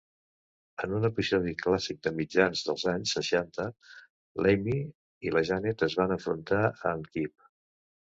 En 0.85 0.93
un 0.99 1.03
episodi 1.07 1.51
clàssic 1.57 1.99
de 2.07 2.13
mitjans 2.19 2.63
dels 2.69 2.85
anys 2.93 3.13
seixanta, 3.17 3.65
l'Amy 4.45 4.79
i 5.29 5.35
la 5.37 5.45
Janet 5.51 5.85
es 5.89 5.97
van 6.01 6.15
enfrontar 6.17 6.63
a 6.71 6.95
en 6.95 7.05
Kip. 7.11 7.47